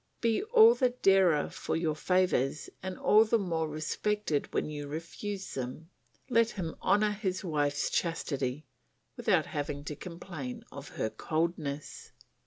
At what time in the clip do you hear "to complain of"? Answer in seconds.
9.83-10.89